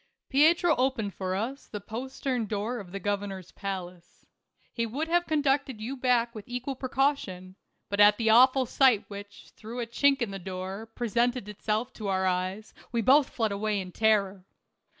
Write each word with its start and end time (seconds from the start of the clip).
Pietro 0.29 0.75
opened 0.77 1.13
for 1.13 1.35
us 1.35 1.67
the 1.67 1.79
postern 1.79 2.47
door 2.47 2.79
of 2.79 2.91
the 2.91 2.99
governor's 2.99 3.51
palace. 3.51 4.25
He 4.73 4.83
would 4.83 5.07
have 5.07 5.27
conducted 5.27 5.79
you 5.79 5.95
back 5.95 6.33
with 6.33 6.45
equal 6.47 6.75
precaution, 6.75 7.55
but 7.87 7.99
at 7.99 8.17
the 8.17 8.31
awful 8.31 8.65
sight 8.65 9.07
which, 9.11 9.51
through 9.55 9.79
a 9.79 9.85
chink 9.85 10.19
in 10.23 10.31
the 10.31 10.39
door, 10.39 10.87
pre 10.87 11.07
sented 11.09 11.47
itself 11.47 11.93
to 11.93 12.07
our 12.07 12.25
eyes, 12.25 12.73
we 12.91 13.01
both 13.03 13.29
fled 13.29 13.51
away 13.51 13.79
in 13.79 13.91
terror. 13.91 14.43